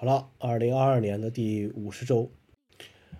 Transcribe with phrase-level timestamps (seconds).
[0.00, 2.30] 好了，二零二二年的第五十周，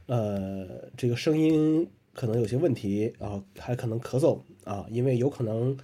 [0.06, 5.77] 呃，这个声音可能有些问题啊，还可能咳嗽啊，因为有可能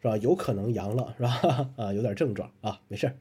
[0.00, 0.16] 是吧？
[0.16, 1.68] 有可能阳了是吧？
[1.76, 3.14] 啊，有点症状啊，没事儿。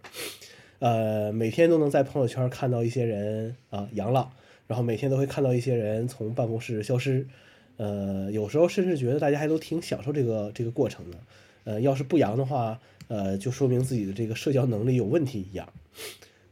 [0.80, 4.32] 呃，每天都能在朋友圈看到一些人啊阳了，
[4.66, 7.28] 然后每天都会看到一些人从办公室消失。
[7.76, 11.18] 呃，有时候甚至觉得大家还都挺享受这个这个过程的。
[11.66, 15.68] 呃，要是不阳的话，呃，就说明自己的这个社交能力有问题一样。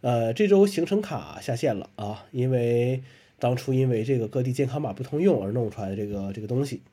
[0.05, 3.01] 呃，这周行程卡下线了啊，因为
[3.39, 6.83] 当初因为这个各地健康码不通用而弄出来的这个这个东西。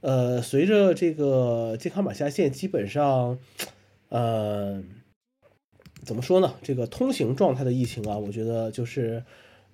[0.00, 3.38] 呃，随着这个健康码下线，基本上，
[4.08, 4.82] 呃，
[6.02, 6.54] 怎么说呢？
[6.62, 9.22] 这个通行状态的疫情啊，我觉得就是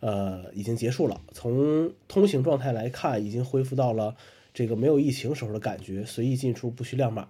[0.01, 1.21] 呃已经结束了。
[1.31, 4.17] 从通行状态来看，已经恢复到了
[4.53, 7.29] 这个没有疫情时候的感觉，随意进出不需亮码。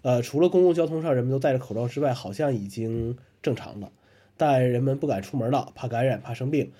[0.00, 3.92] 呃，除了公共交通上人们都戴着口罩之外，好像已经正常了。
[4.38, 6.72] 但人们不敢出门了，怕感染，怕生病，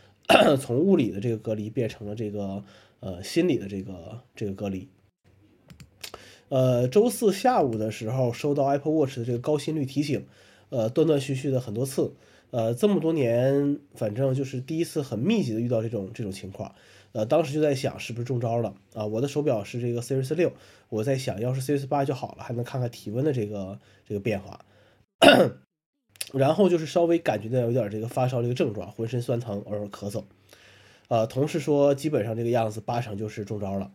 [0.59, 2.65] 从物理的这个隔离变成了这个
[3.01, 4.89] 呃心理的这个这个隔离。
[6.49, 10.25] 呃，周四下午的时候收到 Apple Watch 的这个高心率提醒，
[10.71, 12.15] 呃，断断续续的很多次，
[12.53, 16.75] 呃，这么多年，反正就是第一次很密集的遇到这种这种情况。
[17.13, 19.05] 呃，当时就在想是不是中招了啊？
[19.05, 20.53] 我的手表是这个 Series 六，
[20.89, 24.61] 我在想要是 Series 八就好了，还能看看体温的这个这个变化。
[26.33, 30.25] 然后就是稍微感觉到有点这个发烧这个症状，浑身酸疼，偶尔咳嗽。
[31.09, 33.91] 呃，同事说基本上这个样子八成就是中招了。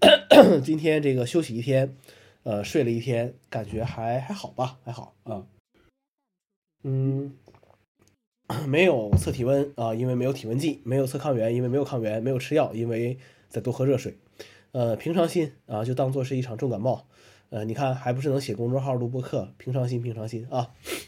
[0.64, 1.94] 今天这个休息一天，
[2.42, 5.44] 呃，睡了一天，感觉还还好吧，还好啊。
[6.84, 7.34] 嗯，
[8.66, 13.18] 没有测体温啊，因为没有体温计；没有测抗原，因为没有抗原；没有吃药，因为
[13.50, 14.16] 在多喝热水。
[14.72, 17.06] 呃，平常心啊，就当做是一场重感冒。
[17.50, 19.52] 呃，你看还不是能写公众号、录播课？
[19.58, 20.70] 平常心，平常心啊。《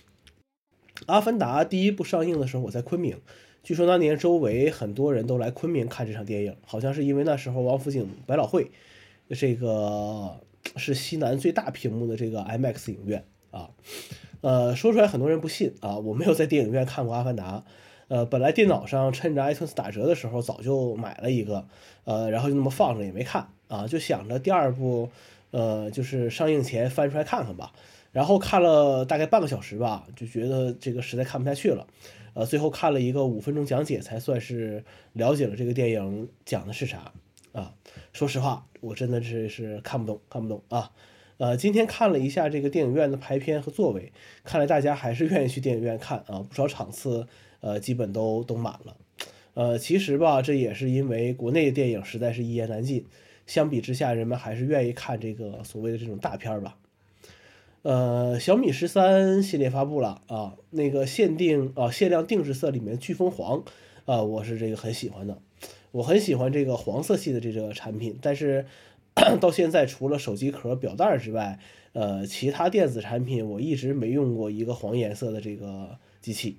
[1.07, 3.19] 阿凡达》第一部上映的时候，我在昆明。
[3.63, 8.71] 据说那年周围很多人都来昆明看这场电影，好像是因为那时候王府井百老汇
[9.29, 10.41] 这个
[10.77, 13.71] 是西南最大屏幕的这个 IMAX 影院啊。
[14.41, 17.59] 呃，说出来很多人不信啊，我没有在电影院看过《阿凡达》。
[18.09, 21.67] 呃，本来电脑上趁着 iTunes 打折的时候早就买了一个，
[22.05, 25.11] 呃，然后就那么放着也没看啊，就想着第二部，
[25.51, 27.73] 呃，就是上映前翻出来看看吧。
[28.13, 31.87] 然后看了大概半个小时吧，就觉得这个实在看不下去了，
[32.35, 37.13] 呃，最后看了一个五分钟讲解，才算是了解了这个电影讲的是啥
[37.53, 37.73] 啊。
[38.13, 40.91] 说实话，我真的是是看不懂，看不懂啊。
[41.39, 44.13] 呃，今天看了一下这个电影院的排片和座位，
[44.43, 47.27] 看来大家还是愿意去电影院看啊，不少场次
[47.61, 48.97] 呃基本都都满了。
[49.55, 53.07] 呃，其实吧，这也是因为国内的电影实在是一言难尽，
[53.51, 56.77] 相比之下，人们还是愿意看这个所谓的这种大片儿吧。
[57.83, 63.65] 呃，小米十三系列发布了啊，那个限定啊限量定制色里面飓风黄
[64.05, 65.43] 啊，我是这个很喜欢的，
[65.91, 68.67] 我很喜欢这个黄色系的这个产品，但是
[69.41, 71.59] 到现在除了手机壳、表带之外，
[71.93, 76.59] 呃，其他电子产品我一直没用过一个黄颜色的这个机器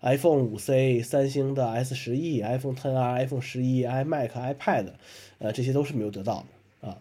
[0.00, 4.92] ，iPhone 五 C、三星的 S 十一、iPhone 10R、iPhone 十一、iMac、iPad，
[5.38, 6.44] 呃，这些都是没有得到
[6.80, 6.98] 的啊。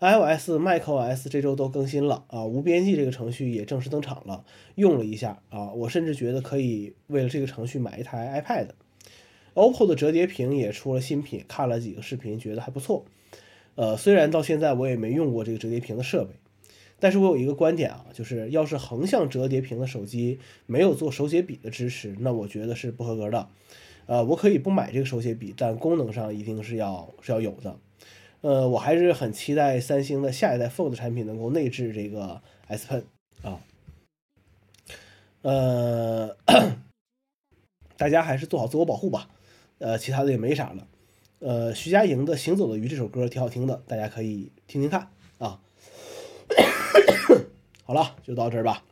[0.00, 4.44] iOS、macOS 这周都更新了啊，无边际这个程序也正式登场了。
[4.74, 8.68] 用了一下啊，我甚至觉得可以为了这个程序买一台 iPad。
[9.52, 13.04] OPPO 的折叠屏也出了新品，看了几个视频，觉得还不错。
[13.74, 16.34] 呃，虽然到现在我也没用过这个折叠屏的设备，
[17.00, 23.48] 但是我有一个观点啊，就是要是横向折叠屏的手机没有做手写笔的支持，那我觉得是不合格的。
[24.06, 27.76] 呃，我可以不买这个手写笔，但功能上一定是要是要有的。
[28.42, 33.02] 呃，我还是很期待三星的下一代 Fold 产品能够内置这个 S Pen
[33.42, 33.60] 啊。
[35.42, 36.36] 呃，
[37.96, 39.30] 大家还是做好自我保护吧。
[39.78, 40.86] 呃，其他的也没啥了。
[41.38, 45.60] 呃，徐佳莹的《行走的鱼》这首歌挺好听的，大家可以听听看啊。
[47.84, 48.82] 好了，就到这儿吧。